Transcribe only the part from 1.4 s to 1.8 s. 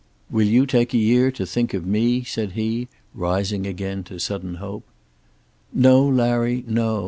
think